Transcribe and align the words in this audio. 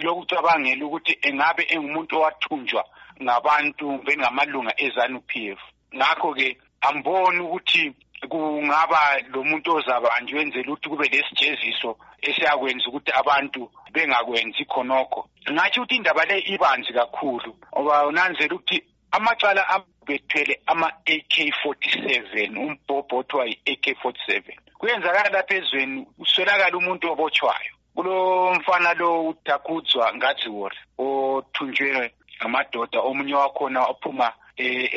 silokhu 0.00 0.26
cabangela 0.26 0.86
ukuthi 0.86 1.18
engabe 1.22 1.66
engumuntu 1.68 2.16
owathunjwa 2.16 2.84
ngabantu 3.22 3.86
bengamalunga 4.04 4.72
ezanu 4.80 5.20
p 5.20 5.52
f. 5.52 5.60
Ngakho-ke 5.94 6.56
amboni 6.80 7.40
ukuthi 7.40 7.92
kungaba 8.28 9.20
lo 9.32 9.44
muntu 9.44 9.76
ozabanjwa 9.76 10.38
wenzela 10.38 10.72
ukuthi 10.72 10.88
kube 10.88 11.08
lesijeziso 11.08 11.96
esiyakwenza 12.22 12.88
ukuthi 12.88 13.12
abantu 13.12 13.70
bengakwenzi 13.92 14.64
khonokho. 14.64 15.28
Ngatsho 15.52 15.80
ukuthi 15.80 15.96
indaba 15.96 16.24
le 16.24 16.38
ibanzi 16.38 16.92
kakhulu 16.92 17.56
ngoba 17.74 18.06
unanzela 18.06 18.54
ukuthi 18.54 18.82
amacala 19.12 19.62
bethwele 20.06 20.60
ama-AK47 20.66 22.56
umbhobho 22.56 23.18
othiwa 23.18 23.44
yi-AK47 23.46 24.56
kuyenzakala 24.78 25.28
lapha 25.30 25.54
ezweni 25.54 26.06
uswelakala 26.18 26.76
umuntu 26.76 27.12
obotshwayo. 27.12 27.79
Kulo 28.00 28.54
mfana 28.54 28.94
lo 28.94 29.24
udakudzwa 29.28 30.14
ngadziwori 30.16 30.78
othunjwe 30.98 32.12
ngamadoda 32.38 32.98
omunye 33.00 33.34
wakhona 33.34 33.80
waphuma 33.80 34.32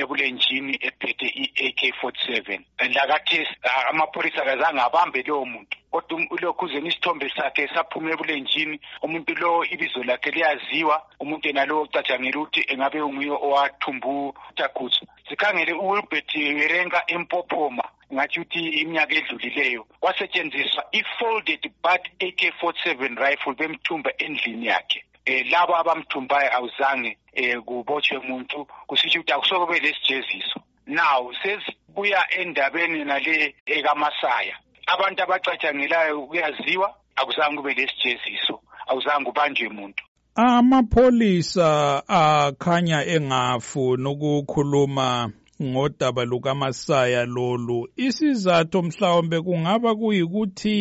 ebulenjini 0.01 0.73
ephethe 0.87 1.27
i-AK47 1.43 2.59
lakathesi 2.95 3.55
amapholisa 3.89 4.41
kazange 4.47 4.81
abambe 4.81 5.23
lowo 5.27 5.45
muntu 5.45 5.77
kodwa 5.91 6.19
ulokhuzeni 6.31 6.87
isithombe 6.89 7.29
sakhe 7.35 7.67
saphuma 7.67 8.11
ebulenjini 8.11 8.79
umuntu 9.01 9.35
lo 9.35 9.65
ibizo 9.65 10.03
lakhe 10.03 10.31
liyaziwa 10.31 10.95
umuntu 11.19 11.47
yenalo 11.47 11.81
ocatshangela 11.81 12.39
ukuthi 12.39 12.61
engabe 12.71 13.01
unguye 13.01 13.31
owathumbu 13.31 14.33
utakuzo 14.51 15.03
sikhangele 15.27 15.73
uwilbert 15.73 16.35
werenka 16.35 17.03
empophoma. 17.07 17.83
Ngathi 18.13 18.39
ukuthi 18.39 18.59
iminyaka 18.59 19.15
edlulileyo 19.15 19.83
kwasetshenziswa 19.99 20.83
i-folded 20.91 21.71
but 21.83 22.03
AK47 22.19 23.15
rifle 23.17 23.53
bemthumba 23.53 24.11
endlini 24.17 24.65
yakhe. 24.65 25.03
Eh 25.25 25.45
labo 25.51 25.75
abamthumbayo 25.75 26.49
awuzange 26.55 27.17
eh 27.33 27.59
kubotshwe 27.61 28.17
umuntu 28.17 28.67
kusisho 28.87 29.19
ukuthi 29.19 29.33
akusokube 29.33 29.79
lesijeziso 29.79 30.59
now 30.87 31.33
sesibuya 31.41 32.21
endabeni 32.39 33.05
nale 33.05 33.55
ekamasaya. 33.65 34.55
Abantu 34.87 35.23
abacatshangelayo 35.23 36.27
kuyaziwa 36.27 36.95
akuzange 37.15 37.57
kube 37.57 37.73
lesijeziso 37.73 38.61
awuzange 38.87 39.29
ubanjwe 39.29 39.67
umuntu 39.67 40.03
amapholisa 40.35 42.03
akhanya 42.07 43.05
engafuni 43.05 44.07
ukukhuluma 44.07 45.29
ngodaba 45.63 46.25
lukamasaya 46.25 47.25
lolu 47.25 47.87
isizathu 47.95 48.83
mhlawumbe 48.83 49.41
kungaba 49.41 49.95
kuyikuthi 49.95 50.77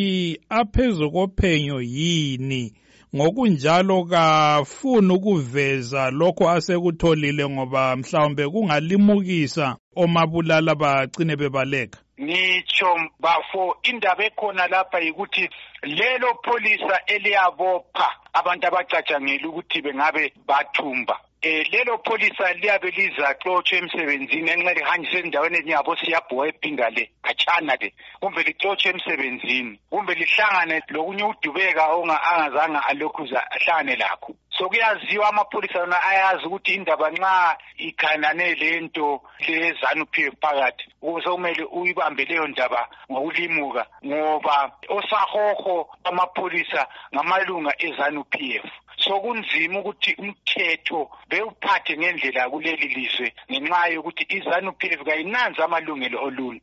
aphezu 0.49 1.11
kophenyo 1.11 1.81
yini? 1.81 2.73
Ngokunjalo 3.17 4.05
kafuni 4.05 5.13
ukuveza 5.13 6.11
lokho 6.11 6.51
asekutholile 6.51 7.49
ngoba 7.49 7.97
mhlawumbe 7.97 8.49
kungalimukisa 8.49 9.77
omabulala 9.97 10.75
bagcine 10.75 11.37
bebaleka. 11.37 11.99
Ngitsho 12.21 12.91
bafo 13.21 13.77
indaba 13.83 14.25
ekhona 14.25 14.67
lapha 14.67 14.99
yikuthi 15.01 15.49
lelo 15.83 16.35
pholisa 16.45 16.97
eliyabopha 17.07 18.09
abantu 18.33 18.67
abacatshangela 18.67 19.49
ukuthi 19.49 19.83
bengabe 19.83 20.33
bathumba. 20.49 21.21
Eh 21.43 21.67
lelo 21.73 21.99
pholisa 22.05 22.53
liyabe 22.53 22.91
lizaxotshwa 22.91 23.79
emsebenzini 23.79 24.51
enxa 24.51 24.75
lihanjise 24.75 25.19
endaweni 25.19 25.59
enyabo 25.59 25.97
siyabhuwa 25.97 26.49
ephinga 26.49 26.91
le 26.91 27.11
khatshana 27.25 27.75
le. 27.81 27.89
Kumbe 28.21 28.43
lixotshwe 28.43 28.91
emsebenzini 28.91 29.81
kumbe 29.91 30.15
lihlangane 30.15 30.83
lokunye 30.95 31.25
udubeka 31.25 31.83
angazange 32.31 32.79
alokhuza 32.89 33.41
ahlangane 33.51 33.97
lakho. 33.97 34.35
So 34.57 34.69
kuyaziwa 34.69 35.29
amapholisa 35.29 35.79
yona 35.79 36.03
ayazi 36.03 36.47
ukuthi 36.47 36.75
indaba 36.75 37.11
nxa 37.11 37.57
ikhanane 37.77 38.55
lento 38.55 39.23
lezanu 39.49 40.07
p 40.07 40.27
f 40.27 40.35
phakathi 40.41 40.85
sokumele 41.25 41.65
uyibambe 41.65 42.25
leyo 42.25 42.47
ndaba 42.47 42.89
ngokulimuka 43.11 43.87
ngoba 44.07 44.73
osahoho 44.89 45.91
amapholisa 46.05 46.87
ngamalunga 47.15 47.73
ezanu 47.79 48.25
p 48.25 48.61
f. 48.63 48.71
sokunzima 49.05 49.81
ukuthi 49.81 50.15
umthetho 50.23 51.11
bewuphathe 51.31 51.97
ngendlela 51.99 52.51
kuleli 52.51 52.89
lizwe 52.95 53.33
ngenxa 53.51 53.87
yokuthi 53.95 54.25
izanu 54.37 54.73
p 54.73 54.83
f 54.99 55.01
kayinanzi 55.05 55.61
amalungelo 55.63 56.19
oluntu. 56.27 56.61